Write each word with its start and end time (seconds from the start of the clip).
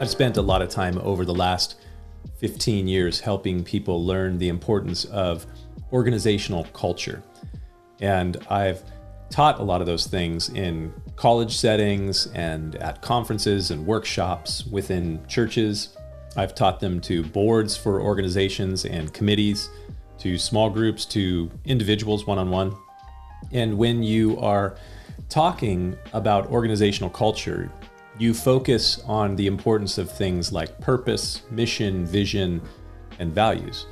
I've 0.00 0.08
spent 0.08 0.38
a 0.38 0.42
lot 0.42 0.62
of 0.62 0.70
time 0.70 0.98
over 0.98 1.26
the 1.26 1.34
last 1.34 1.76
15 2.38 2.88
years 2.88 3.20
helping 3.20 3.62
people 3.62 4.04
learn 4.04 4.38
the 4.38 4.48
importance 4.48 5.04
of 5.04 5.44
organizational 5.92 6.64
culture. 6.72 7.22
And 8.00 8.38
I've 8.48 8.82
taught 9.28 9.60
a 9.60 9.62
lot 9.62 9.82
of 9.82 9.86
those 9.86 10.06
things 10.06 10.48
in 10.48 10.92
college 11.16 11.56
settings 11.56 12.28
and 12.28 12.76
at 12.76 13.02
conferences 13.02 13.70
and 13.70 13.86
workshops 13.86 14.64
within 14.66 15.24
churches. 15.26 15.96
I've 16.34 16.54
taught 16.54 16.80
them 16.80 17.00
to 17.02 17.22
boards 17.22 17.76
for 17.76 18.00
organizations 18.00 18.86
and 18.86 19.12
committees, 19.12 19.68
to 20.20 20.38
small 20.38 20.70
groups, 20.70 21.04
to 21.06 21.50
individuals 21.66 22.26
one 22.26 22.38
on 22.38 22.50
one. 22.50 22.74
And 23.52 23.76
when 23.76 24.02
you 24.02 24.38
are 24.40 24.76
talking 25.30 25.96
about 26.12 26.48
organizational 26.48 27.08
culture, 27.08 27.72
you 28.18 28.34
focus 28.34 29.00
on 29.06 29.36
the 29.36 29.46
importance 29.46 29.96
of 29.96 30.10
things 30.10 30.52
like 30.52 30.78
purpose, 30.80 31.42
mission, 31.50 32.04
vision, 32.04 32.60
and 33.18 33.32
values. 33.32 33.86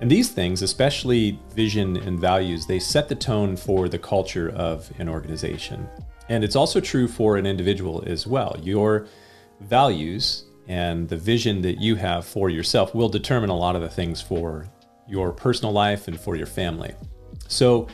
And 0.00 0.10
these 0.10 0.30
things, 0.30 0.60
especially 0.60 1.38
vision 1.54 1.96
and 1.96 2.20
values, 2.20 2.66
they 2.66 2.78
set 2.78 3.08
the 3.08 3.14
tone 3.14 3.56
for 3.56 3.88
the 3.88 3.98
culture 3.98 4.50
of 4.50 4.92
an 4.98 5.08
organization. 5.08 5.88
And 6.28 6.44
it's 6.44 6.56
also 6.56 6.80
true 6.80 7.08
for 7.08 7.36
an 7.36 7.46
individual 7.46 8.04
as 8.06 8.26
well. 8.26 8.56
Your 8.60 9.06
values 9.60 10.44
and 10.68 11.08
the 11.08 11.16
vision 11.16 11.62
that 11.62 11.80
you 11.80 11.94
have 11.94 12.26
for 12.26 12.50
yourself 12.50 12.94
will 12.94 13.08
determine 13.08 13.48
a 13.48 13.56
lot 13.56 13.76
of 13.76 13.82
the 13.82 13.88
things 13.88 14.20
for 14.20 14.66
your 15.08 15.32
personal 15.32 15.72
life 15.72 16.08
and 16.08 16.20
for 16.20 16.36
your 16.36 16.46
family. 16.46 16.92
So 17.48 17.86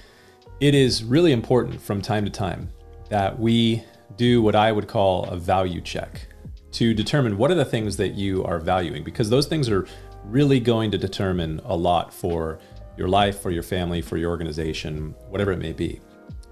it 0.61 0.75
is 0.75 1.03
really 1.03 1.33
important 1.33 1.81
from 1.81 2.01
time 2.01 2.25
to 2.25 2.31
time 2.31 2.69
that 3.09 3.39
we 3.39 3.83
do 4.17 4.43
what 4.43 4.55
I 4.55 4.73
would 4.73 4.89
call 4.89 5.25
a 5.25 5.37
value 5.37 5.81
check 5.81 6.27
to 6.73 6.95
determine 6.95 7.37
what 7.37 7.51
are 7.51 7.55
the 7.55 7.65
things 7.65 7.97
that 7.99 8.15
you 8.15 8.45
are 8.45 8.59
valuing, 8.59 9.05
because 9.05 9.29
those 9.29 9.47
things 9.47 9.69
are 9.69 9.87
really 10.25 10.61
going 10.61 10.91
to 10.91 10.99
determine 10.99 11.61
a 11.65 11.77
lot 11.77 12.13
for 12.15 12.59
your 12.97 13.09
life, 13.09 13.41
for 13.41 13.51
your 13.51 13.63
family, 13.63 14.01
for 14.01 14.17
your 14.17 14.31
organization, 14.31 15.15
whatever 15.29 15.53
it 15.53 15.59
may 15.59 15.73
be. 15.73 16.01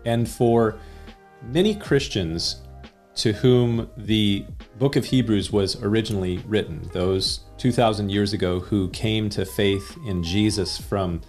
And 0.05 0.29
for 0.29 0.79
many 1.43 1.75
Christians 1.75 2.63
to 3.17 3.33
whom 3.33 3.91
the 3.97 4.45
book 4.79 4.97
of 4.97 5.05
Hebrews 5.05 5.53
was 5.53 5.83
originally 5.83 6.39
written, 6.47 6.89
those 6.93 7.41
2,000 7.59 8.09
years 8.09 8.33
ago 8.33 8.61
who 8.61 8.89
came 8.91 9.29
to 9.31 9.45
faith 9.45 9.97
in 10.07 10.23
Jesus 10.23 10.79
from 10.79 11.21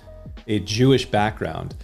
a 0.47 0.59
Jewish 0.59 1.05
background, 1.05 1.75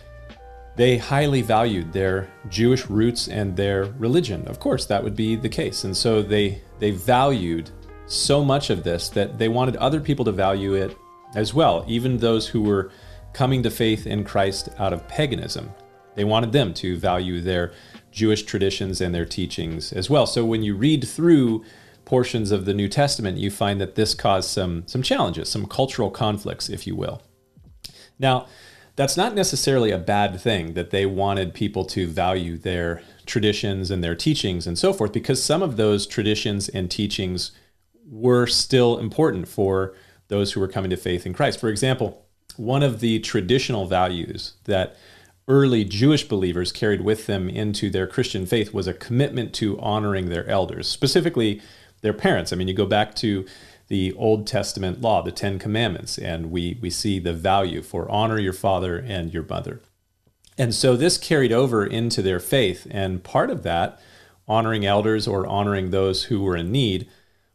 they 0.78 0.98
highly 0.98 1.42
valued 1.42 1.92
their 1.92 2.30
Jewish 2.50 2.86
roots 2.86 3.28
and 3.28 3.58
their 3.58 3.86
religion. 3.98 4.48
Of 4.48 4.60
course, 4.60 4.86
that 4.86 5.04
would 5.04 5.16
be 5.16 5.36
the 5.36 5.50
case. 5.50 5.84
And 5.84 5.98
so 5.98 6.22
they, 6.22 6.62
they 6.78 6.92
valued 6.92 7.72
so 8.06 8.46
much 8.46 8.70
of 8.70 8.84
this 8.84 9.10
that 9.10 9.40
they 9.40 9.50
wanted 9.50 9.76
other 9.78 10.00
people 10.00 10.24
to 10.26 10.32
value 10.32 10.76
it 10.76 10.96
as 11.36 11.54
well, 11.54 11.84
even 11.88 12.18
those 12.18 12.48
who 12.48 12.62
were 12.62 12.92
coming 13.34 13.64
to 13.64 13.72
faith 13.72 14.06
in 14.06 14.24
Christ 14.24 14.70
out 14.78 14.94
of 14.94 15.08
paganism. 15.08 15.72
They 16.16 16.24
wanted 16.24 16.52
them 16.52 16.74
to 16.76 16.96
value 16.98 17.42
their 17.42 17.74
Jewish 18.12 18.44
traditions 18.44 19.02
and 19.02 19.14
their 19.14 19.26
teachings 19.26 19.92
as 19.92 20.12
well. 20.12 20.28
So 20.28 20.46
when 20.46 20.64
you 20.64 20.76
read 20.76 21.08
through 21.08 21.66
portions 22.06 22.52
of 22.52 22.66
the 22.66 22.74
New 22.74 22.88
Testament, 22.88 23.40
you 23.40 23.50
find 23.50 23.82
that 23.82 23.96
this 23.96 24.14
caused 24.14 24.50
some, 24.52 24.84
some 24.88 25.02
challenges, 25.02 25.50
some 25.50 25.66
cultural 25.66 26.12
conflicts, 26.12 26.70
if 26.70 26.86
you 26.86 26.96
will. 26.96 27.22
Now, 28.20 28.48
that's 28.98 29.16
not 29.16 29.34
necessarily 29.34 29.92
a 29.92 29.98
bad 29.98 30.42
thing 30.42 30.74
that 30.74 30.90
they 30.90 31.06
wanted 31.06 31.54
people 31.54 31.86
to 31.86 32.08
value 32.08 32.58
their 32.58 33.02
traditions 33.26 33.90
and 33.90 34.04
their 34.04 34.16
teachings 34.16 34.68
and 34.68 34.78
so 34.78 34.92
forth, 34.92 35.14
because 35.14 35.42
some 35.42 35.62
of 35.64 35.78
those 35.78 36.06
traditions 36.06 36.68
and 36.68 36.92
teachings 36.92 37.52
were 38.10 38.48
still 38.48 38.98
important 38.98 39.48
for 39.48 39.94
those 40.28 40.52
who 40.52 40.60
were 40.60 40.68
coming 40.68 40.90
to 40.90 40.98
faith 40.98 41.26
in 41.26 41.34
Christ. 41.34 41.60
For 41.60 41.70
example, 41.70 42.26
one 42.58 42.84
of 42.84 43.00
the 43.00 43.20
traditional 43.20 43.86
values 43.86 44.56
that 44.64 44.98
early 45.48 45.86
Jewish 45.86 46.28
believers 46.28 46.72
carried 46.72 47.02
with 47.02 47.28
them 47.28 47.48
into 47.48 47.90
their 47.90 48.08
Christian 48.08 48.46
faith 48.46 48.74
was 48.74 48.88
a 48.88 48.94
commitment 48.94 49.54
to 49.56 49.80
honoring 49.80 50.30
their 50.30 50.48
elders, 50.50 50.88
specifically 50.88 51.62
their 52.02 52.14
parents. 52.14 52.52
I 52.52 52.56
mean, 52.56 52.68
you 52.68 52.74
go 52.74 52.86
back 52.86 53.14
to 53.16 53.46
the 53.88 54.14
Old 54.14 54.48
Testament 54.48 55.02
law, 55.02 55.22
the 55.22 55.32
Ten 55.32 55.60
Commandments, 55.60 56.18
and 56.18 56.52
we, 56.52 56.78
we 56.82 56.90
see 56.90 57.20
the 57.20 57.34
value 57.34 57.82
for 57.82 58.10
honor 58.12 58.40
your 58.40 58.54
father 58.54 58.98
and 58.98 59.34
your 59.34 59.44
mother. 59.44 59.82
And 60.58 60.74
so 60.74 60.96
this 60.96 61.18
carried 61.18 61.52
over 61.52 61.86
into 61.86 62.22
their 62.22 62.40
faith. 62.40 62.88
And 62.90 63.24
part 63.24 63.50
of 63.50 63.64
that, 63.64 64.00
honoring 64.48 64.86
elders 64.86 65.28
or 65.28 65.46
honoring 65.46 65.92
those 65.92 66.26
who 66.26 66.42
were 66.42 66.58
in 66.58 66.72
need, 66.72 67.08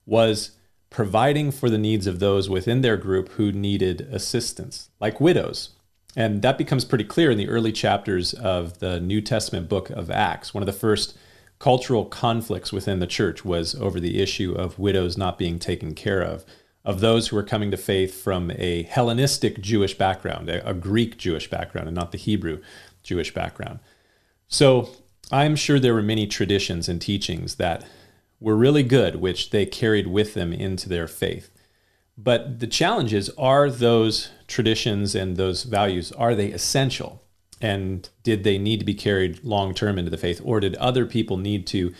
was 0.06 0.52
providing 0.88 1.50
for 1.50 1.68
the 1.68 1.78
needs 1.78 2.06
of 2.06 2.20
those 2.20 2.48
within 2.48 2.82
their 2.82 2.96
group 2.96 3.30
who 3.30 3.50
needed 3.50 4.02
assistance, 4.02 4.90
like 5.00 5.20
widows. 5.20 5.70
And 6.14 6.42
that 6.42 6.58
becomes 6.58 6.84
pretty 6.84 7.04
clear 7.04 7.30
in 7.30 7.38
the 7.38 7.48
early 7.48 7.72
chapters 7.72 8.34
of 8.34 8.78
the 8.78 9.00
New 9.00 9.20
Testament 9.20 9.68
book 9.68 9.90
of 9.90 10.10
Acts. 10.10 10.52
One 10.52 10.62
of 10.62 10.66
the 10.66 10.72
first 10.72 11.16
cultural 11.62 12.04
conflicts 12.04 12.72
within 12.72 12.98
the 12.98 13.06
church 13.06 13.44
was 13.44 13.76
over 13.76 14.00
the 14.00 14.20
issue 14.20 14.52
of 14.52 14.80
widows 14.80 15.16
not 15.16 15.38
being 15.38 15.60
taken 15.60 15.94
care 15.94 16.20
of, 16.20 16.44
of 16.84 16.98
those 16.98 17.28
who 17.28 17.36
were 17.36 17.42
coming 17.44 17.70
to 17.70 17.76
faith 17.76 18.20
from 18.20 18.50
a 18.56 18.82
Hellenistic 18.82 19.60
Jewish 19.60 19.96
background, 19.96 20.48
a, 20.48 20.68
a 20.68 20.74
Greek 20.74 21.18
Jewish 21.18 21.48
background, 21.48 21.86
and 21.86 21.94
not 21.94 22.10
the 22.10 22.18
Hebrew 22.18 22.60
Jewish 23.04 23.32
background. 23.32 23.78
So 24.48 24.90
I'm 25.30 25.54
sure 25.54 25.78
there 25.78 25.94
were 25.94 26.02
many 26.02 26.26
traditions 26.26 26.88
and 26.88 27.00
teachings 27.00 27.54
that 27.54 27.84
were 28.40 28.56
really 28.56 28.82
good, 28.82 29.20
which 29.20 29.50
they 29.50 29.64
carried 29.64 30.08
with 30.08 30.34
them 30.34 30.52
into 30.52 30.88
their 30.88 31.06
faith. 31.06 31.48
But 32.18 32.58
the 32.58 32.66
challenge 32.66 33.14
is 33.14 33.30
are 33.38 33.70
those 33.70 34.30
traditions 34.48 35.14
and 35.14 35.36
those 35.36 35.62
values, 35.62 36.10
are 36.10 36.34
they 36.34 36.48
essential? 36.48 37.21
And 37.62 38.08
did 38.22 38.44
they 38.44 38.58
need 38.58 38.80
to 38.80 38.84
be 38.84 38.94
carried 38.94 39.42
long 39.44 39.74
term 39.74 39.98
into 39.98 40.10
the 40.10 40.18
faith? 40.18 40.40
Or 40.44 40.60
did 40.60 40.74
other 40.76 41.06
people 41.06 41.36
need 41.36 41.66
to 41.68 41.94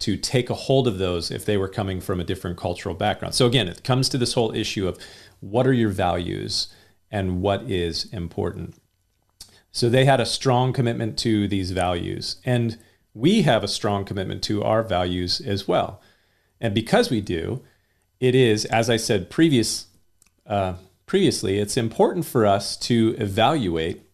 to 0.00 0.16
take 0.16 0.48
a 0.48 0.54
hold 0.54 0.86
of 0.86 0.98
those 0.98 1.28
if 1.32 1.44
they 1.44 1.56
were 1.56 1.68
coming 1.68 2.00
from 2.00 2.20
a 2.20 2.24
different 2.24 2.56
cultural 2.56 2.94
background? 2.94 3.34
So 3.34 3.46
again 3.46 3.68
it 3.68 3.84
comes 3.84 4.08
to 4.10 4.18
this 4.18 4.34
whole 4.34 4.54
issue 4.54 4.86
of 4.88 4.98
what 5.40 5.66
are 5.66 5.72
your 5.72 5.90
values 5.90 6.68
and 7.10 7.42
what 7.42 7.62
is 7.62 8.04
important. 8.12 8.76
So 9.72 9.88
they 9.88 10.04
had 10.04 10.20
a 10.20 10.26
strong 10.26 10.72
commitment 10.72 11.18
to 11.20 11.48
these 11.48 11.72
values 11.72 12.36
and 12.44 12.78
we 13.12 13.42
have 13.42 13.64
a 13.64 13.68
strong 13.68 14.04
commitment 14.04 14.42
to 14.44 14.62
our 14.62 14.82
values 14.82 15.40
as 15.40 15.66
well. 15.66 16.00
And 16.60 16.74
because 16.74 17.10
we 17.10 17.20
do 17.20 17.62
it 18.20 18.34
is 18.34 18.64
as 18.66 18.90
i 18.90 18.96
said 18.96 19.30
previous 19.30 19.86
uh, 20.46 20.74
previously 21.06 21.58
it's 21.58 21.76
important 21.76 22.24
for 22.24 22.46
us 22.46 22.76
to 22.76 23.14
evaluate 23.18 24.07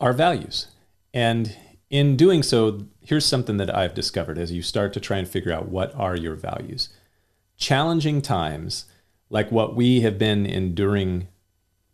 our 0.00 0.12
values. 0.12 0.68
And 1.12 1.56
in 1.90 2.16
doing 2.16 2.42
so, 2.42 2.86
here's 3.02 3.26
something 3.26 3.56
that 3.58 3.74
I've 3.74 3.94
discovered 3.94 4.38
as 4.38 4.52
you 4.52 4.62
start 4.62 4.92
to 4.94 5.00
try 5.00 5.18
and 5.18 5.28
figure 5.28 5.52
out 5.52 5.68
what 5.68 5.94
are 5.94 6.16
your 6.16 6.36
values. 6.36 6.88
Challenging 7.56 8.22
times, 8.22 8.86
like 9.28 9.50
what 9.52 9.76
we 9.76 10.00
have 10.00 10.18
been 10.18 10.46
enduring 10.46 11.28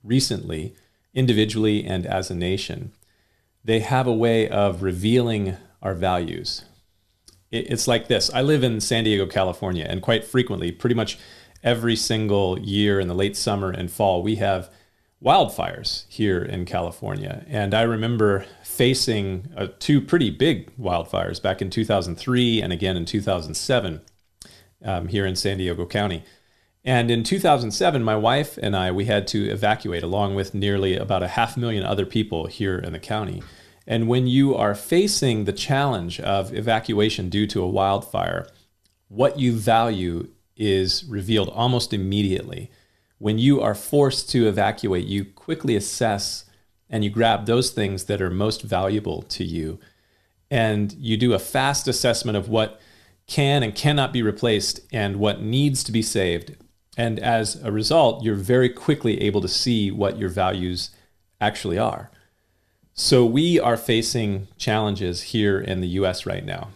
recently, 0.04 0.74
individually 1.14 1.84
and 1.84 2.06
as 2.06 2.30
a 2.30 2.34
nation, 2.34 2.92
they 3.64 3.80
have 3.80 4.06
a 4.06 4.12
way 4.12 4.48
of 4.48 4.82
revealing 4.82 5.56
our 5.82 5.94
values. 5.94 6.64
It's 7.50 7.88
like 7.88 8.08
this 8.08 8.30
I 8.32 8.42
live 8.42 8.62
in 8.62 8.80
San 8.80 9.04
Diego, 9.04 9.26
California, 9.26 9.86
and 9.88 10.02
quite 10.02 10.24
frequently, 10.24 10.70
pretty 10.70 10.94
much 10.94 11.18
every 11.62 11.96
single 11.96 12.58
year 12.58 13.00
in 13.00 13.08
the 13.08 13.14
late 13.14 13.36
summer 13.36 13.70
and 13.70 13.90
fall, 13.90 14.22
we 14.22 14.36
have 14.36 14.70
wildfires 15.26 16.04
here 16.08 16.40
in 16.40 16.64
California. 16.64 17.44
And 17.48 17.74
I 17.74 17.82
remember 17.82 18.46
facing 18.62 19.50
uh, 19.56 19.66
two 19.80 20.00
pretty 20.00 20.30
big 20.30 20.70
wildfires 20.76 21.42
back 21.42 21.60
in 21.60 21.68
2003 21.68 22.62
and 22.62 22.72
again 22.72 22.96
in 22.96 23.04
2007 23.04 24.00
um, 24.84 25.08
here 25.08 25.26
in 25.26 25.34
San 25.34 25.58
Diego 25.58 25.84
County. 25.84 26.22
And 26.84 27.10
in 27.10 27.24
2007, 27.24 28.04
my 28.04 28.14
wife 28.14 28.56
and 28.62 28.76
I, 28.76 28.92
we 28.92 29.06
had 29.06 29.26
to 29.28 29.50
evacuate 29.50 30.04
along 30.04 30.36
with 30.36 30.54
nearly 30.54 30.96
about 30.96 31.24
a 31.24 31.28
half 31.28 31.56
million 31.56 31.82
other 31.82 32.06
people 32.06 32.46
here 32.46 32.78
in 32.78 32.92
the 32.92 33.00
county. 33.00 33.42
And 33.84 34.06
when 34.06 34.28
you 34.28 34.54
are 34.54 34.76
facing 34.76 35.44
the 35.44 35.52
challenge 35.52 36.20
of 36.20 36.54
evacuation 36.54 37.28
due 37.28 37.48
to 37.48 37.62
a 37.62 37.68
wildfire, 37.68 38.46
what 39.08 39.40
you 39.40 39.52
value 39.54 40.28
is 40.56 41.04
revealed 41.06 41.48
almost 41.48 41.92
immediately 41.92 42.70
when 43.18 43.38
you 43.38 43.60
are 43.60 43.74
forced 43.74 44.30
to 44.30 44.46
evacuate, 44.46 45.06
you 45.06 45.24
quickly 45.24 45.76
assess 45.76 46.44
and 46.88 47.02
you 47.02 47.10
grab 47.10 47.46
those 47.46 47.70
things 47.70 48.04
that 48.04 48.22
are 48.22 48.30
most 48.30 48.62
valuable 48.62 49.22
to 49.22 49.44
you. 49.44 49.78
And 50.50 50.92
you 50.94 51.16
do 51.16 51.32
a 51.32 51.38
fast 51.38 51.88
assessment 51.88 52.36
of 52.36 52.48
what 52.48 52.80
can 53.26 53.62
and 53.62 53.74
cannot 53.74 54.12
be 54.12 54.22
replaced 54.22 54.80
and 54.92 55.16
what 55.16 55.42
needs 55.42 55.82
to 55.84 55.92
be 55.92 56.02
saved. 56.02 56.56
And 56.96 57.18
as 57.18 57.56
a 57.62 57.72
result, 57.72 58.22
you're 58.22 58.36
very 58.36 58.68
quickly 58.68 59.20
able 59.22 59.40
to 59.40 59.48
see 59.48 59.90
what 59.90 60.18
your 60.18 60.28
values 60.28 60.90
actually 61.40 61.78
are. 61.78 62.10
So, 62.94 63.26
we 63.26 63.60
are 63.60 63.76
facing 63.76 64.48
challenges 64.56 65.20
here 65.22 65.60
in 65.60 65.82
the 65.82 65.88
US 65.88 66.24
right 66.24 66.44
now. 66.44 66.70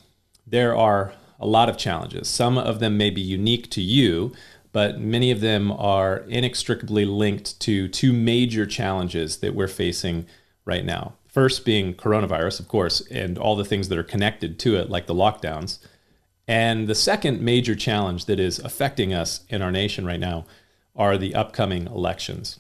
There 0.47 0.77
are 0.77 1.15
a 1.39 1.47
lot 1.47 1.71
of 1.71 1.79
challenges. 1.79 2.29
Some 2.29 2.59
of 2.59 2.79
them 2.79 2.99
may 2.99 3.09
be 3.09 3.23
unique 3.23 3.71
to 3.71 3.81
you, 3.81 4.33
but 4.73 5.01
many 5.01 5.31
of 5.31 5.41
them 5.41 5.73
are 5.73 6.19
inextricably 6.29 7.05
linked 7.05 7.59
to 7.61 7.89
two 7.89 8.13
major 8.13 8.67
challenges 8.67 9.39
that 9.39 9.55
we're 9.55 9.69
facing 9.69 10.27
right 10.65 10.85
now. 10.85 11.15
First, 11.27 11.65
being 11.65 11.95
coronavirus, 11.95 12.61
of 12.61 12.69
course, 12.69 13.01
and 13.11 13.39
all 13.39 13.57
the 13.57 13.65
things 13.65 13.89
that 13.89 13.99
are 13.99 14.05
connected 14.05 14.59
to 14.61 14.77
it, 14.77 14.91
like 14.91 15.07
the 15.07 15.15
lockdowns. 15.15 15.79
And 16.49 16.89
the 16.89 16.95
second 16.95 17.41
major 17.41 17.77
challenge 17.77 18.25
that 18.25 18.41
is 18.41 18.59
affecting 18.59 19.15
us 19.15 19.45
in 19.49 19.63
our 19.63 19.71
nation 19.71 20.05
right 20.05 20.19
now 20.19 20.47
are 20.97 21.17
the 21.17 21.35
upcoming 21.35 21.87
elections. 21.87 22.59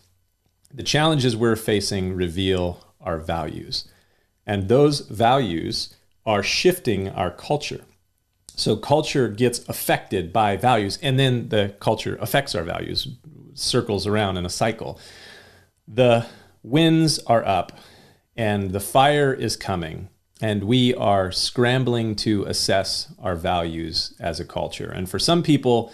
The 0.72 0.84
challenges 0.84 1.36
we're 1.36 1.56
facing 1.56 2.14
reveal 2.14 2.86
our 3.00 3.18
values. 3.18 3.88
And 4.46 4.68
those 4.68 5.00
values 5.00 5.96
are 6.24 6.42
shifting 6.42 7.08
our 7.08 7.30
culture. 7.30 7.84
So 8.56 8.76
culture 8.76 9.28
gets 9.28 9.66
affected 9.68 10.32
by 10.32 10.56
values, 10.56 10.98
and 11.02 11.18
then 11.18 11.48
the 11.48 11.74
culture 11.80 12.18
affects 12.20 12.54
our 12.54 12.62
values, 12.62 13.08
circles 13.54 14.06
around 14.06 14.36
in 14.36 14.46
a 14.46 14.50
cycle. 14.50 14.98
The 15.88 16.26
winds 16.62 17.18
are 17.20 17.44
up, 17.44 17.72
and 18.36 18.70
the 18.70 18.80
fire 18.80 19.32
is 19.32 19.56
coming, 19.56 20.08
and 20.40 20.64
we 20.64 20.94
are 20.94 21.32
scrambling 21.32 22.16
to 22.16 22.44
assess 22.44 23.12
our 23.18 23.34
values 23.34 24.14
as 24.20 24.40
a 24.40 24.44
culture. 24.44 24.90
And 24.90 25.08
for 25.08 25.18
some 25.18 25.42
people, 25.42 25.92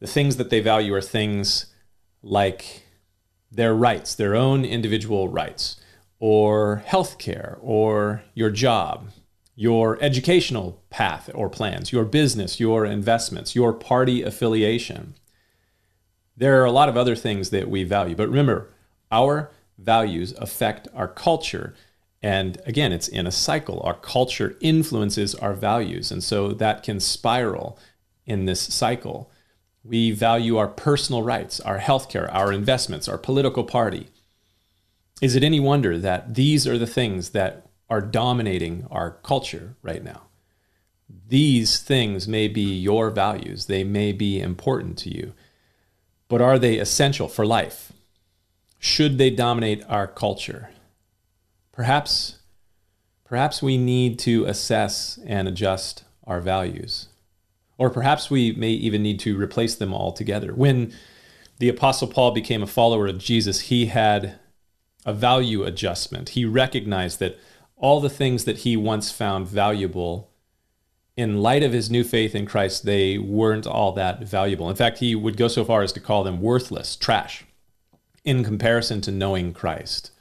the 0.00 0.06
things 0.06 0.36
that 0.36 0.50
they 0.50 0.60
value 0.60 0.94
are 0.94 1.00
things 1.00 1.66
like 2.22 2.84
their 3.50 3.74
rights, 3.74 4.14
their 4.14 4.34
own 4.34 4.64
individual 4.64 5.28
rights 5.28 5.80
or 6.20 6.82
healthcare 6.86 7.58
or 7.60 8.22
your 8.34 8.50
job, 8.50 9.08
your 9.60 9.98
educational 10.00 10.80
path 10.88 11.28
or 11.34 11.50
plans, 11.50 11.90
your 11.90 12.04
business, 12.04 12.60
your 12.60 12.86
investments, 12.86 13.56
your 13.56 13.72
party 13.72 14.22
affiliation. 14.22 15.14
There 16.36 16.62
are 16.62 16.64
a 16.64 16.70
lot 16.70 16.88
of 16.88 16.96
other 16.96 17.16
things 17.16 17.50
that 17.50 17.68
we 17.68 17.82
value, 17.82 18.14
but 18.14 18.28
remember, 18.28 18.70
our 19.10 19.50
values 19.76 20.32
affect 20.38 20.86
our 20.94 21.08
culture. 21.08 21.74
And 22.22 22.62
again, 22.66 22.92
it's 22.92 23.08
in 23.08 23.26
a 23.26 23.32
cycle. 23.32 23.80
Our 23.80 23.94
culture 23.94 24.56
influences 24.60 25.34
our 25.34 25.54
values. 25.54 26.12
And 26.12 26.22
so 26.22 26.52
that 26.52 26.84
can 26.84 27.00
spiral 27.00 27.80
in 28.26 28.44
this 28.44 28.60
cycle. 28.60 29.28
We 29.82 30.12
value 30.12 30.56
our 30.56 30.68
personal 30.68 31.24
rights, 31.24 31.58
our 31.58 31.80
healthcare, 31.80 32.32
our 32.32 32.52
investments, 32.52 33.08
our 33.08 33.18
political 33.18 33.64
party. 33.64 34.06
Is 35.20 35.34
it 35.34 35.42
any 35.42 35.58
wonder 35.58 35.98
that 35.98 36.36
these 36.36 36.64
are 36.64 36.78
the 36.78 36.86
things 36.86 37.30
that 37.30 37.67
are 37.90 38.00
dominating 38.00 38.86
our 38.90 39.10
culture 39.10 39.76
right 39.82 40.02
now? 40.02 40.22
These 41.28 41.80
things 41.80 42.28
may 42.28 42.48
be 42.48 42.78
your 42.78 43.10
values, 43.10 43.66
they 43.66 43.84
may 43.84 44.12
be 44.12 44.40
important 44.40 44.98
to 44.98 45.14
you, 45.14 45.32
but 46.28 46.42
are 46.42 46.58
they 46.58 46.78
essential 46.78 47.28
for 47.28 47.46
life? 47.46 47.92
Should 48.78 49.18
they 49.18 49.30
dominate 49.30 49.82
our 49.88 50.06
culture? 50.06 50.70
Perhaps, 51.72 52.38
perhaps 53.24 53.62
we 53.62 53.78
need 53.78 54.18
to 54.20 54.44
assess 54.44 55.18
and 55.26 55.48
adjust 55.48 56.04
our 56.26 56.40
values. 56.40 57.08
Or 57.78 57.90
perhaps 57.90 58.30
we 58.30 58.52
may 58.52 58.70
even 58.70 59.02
need 59.02 59.20
to 59.20 59.38
replace 59.38 59.76
them 59.76 59.94
altogether. 59.94 60.52
When 60.52 60.92
the 61.58 61.68
Apostle 61.68 62.08
Paul 62.08 62.32
became 62.32 62.62
a 62.62 62.66
follower 62.66 63.06
of 63.06 63.18
Jesus, 63.18 63.60
he 63.62 63.86
had 63.86 64.38
a 65.06 65.12
value 65.14 65.62
adjustment. 65.62 66.30
He 66.30 66.44
recognized 66.44 67.18
that 67.20 67.38
all 67.78 68.00
the 68.00 68.10
things 68.10 68.44
that 68.44 68.58
he 68.58 68.76
once 68.76 69.10
found 69.10 69.46
valuable, 69.46 70.30
in 71.16 71.42
light 71.42 71.62
of 71.62 71.72
his 71.72 71.90
new 71.90 72.04
faith 72.04 72.34
in 72.34 72.46
Christ, 72.46 72.84
they 72.84 73.18
weren't 73.18 73.66
all 73.66 73.92
that 73.92 74.22
valuable. 74.22 74.70
In 74.70 74.76
fact, 74.76 74.98
he 74.98 75.14
would 75.14 75.36
go 75.36 75.48
so 75.48 75.64
far 75.64 75.82
as 75.82 75.92
to 75.92 76.00
call 76.00 76.22
them 76.22 76.40
worthless, 76.40 76.94
trash, 76.94 77.44
in 78.24 78.44
comparison 78.44 79.00
to 79.00 79.10
knowing 79.10 79.52
Christ. 79.52 80.12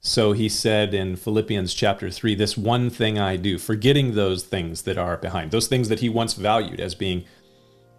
So 0.00 0.32
he 0.32 0.48
said 0.48 0.94
in 0.94 1.16
Philippians 1.16 1.74
chapter 1.74 2.10
3 2.10 2.34
this 2.34 2.56
one 2.56 2.90
thing 2.90 3.18
I 3.18 3.36
do, 3.36 3.58
forgetting 3.58 4.14
those 4.14 4.42
things 4.42 4.82
that 4.82 4.98
are 4.98 5.16
behind, 5.16 5.50
those 5.50 5.68
things 5.68 5.88
that 5.90 6.00
he 6.00 6.08
once 6.08 6.34
valued 6.34 6.80
as 6.80 6.94
being 6.94 7.24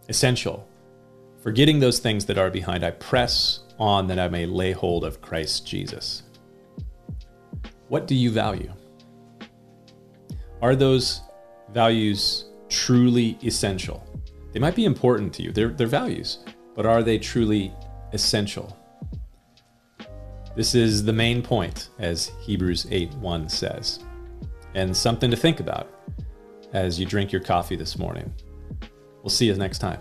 essential, 0.09 0.67
forgetting 1.41 1.79
those 1.79 1.99
things 1.99 2.25
that 2.25 2.37
are 2.37 2.49
behind, 2.49 2.83
I 2.83 2.91
press 2.91 3.59
on 3.79 4.07
that 4.07 4.19
I 4.19 4.27
may 4.27 4.45
lay 4.45 4.71
hold 4.71 5.03
of 5.05 5.21
Christ 5.21 5.65
Jesus. 5.65 6.23
What 7.87 8.07
do 8.07 8.15
you 8.15 8.31
value? 8.31 8.73
Are 10.63 10.77
those 10.77 11.23
values 11.73 12.45
truly 12.69 13.37
essential? 13.43 14.01
They 14.53 14.61
might 14.61 14.75
be 14.75 14.85
important 14.85 15.33
to 15.33 15.43
you, 15.43 15.51
they're, 15.51 15.67
they're 15.67 15.87
values, 15.87 16.39
but 16.73 16.85
are 16.85 17.03
they 17.03 17.17
truly 17.17 17.73
essential? 18.13 18.77
This 20.55 20.73
is 20.73 21.03
the 21.03 21.11
main 21.11 21.41
point, 21.41 21.89
as 21.99 22.31
Hebrews 22.39 22.87
8 22.89 23.13
1 23.15 23.49
says, 23.49 23.99
and 24.73 24.95
something 24.95 25.29
to 25.31 25.35
think 25.35 25.59
about 25.59 25.91
as 26.71 26.97
you 26.97 27.05
drink 27.05 27.33
your 27.33 27.41
coffee 27.41 27.75
this 27.75 27.97
morning. 27.97 28.33
We'll 29.21 29.31
see 29.31 29.47
you 29.47 29.55
next 29.55 29.79
time. 29.79 29.99